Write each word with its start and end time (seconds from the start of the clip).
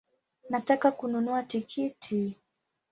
Nataka 0.49 0.91
kununua 0.91 1.43
tikiti 1.43 2.35